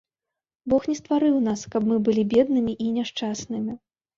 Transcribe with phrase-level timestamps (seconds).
[0.73, 3.81] Бог не стварыў нас, каб мы былі беднымі і няшчаснымі.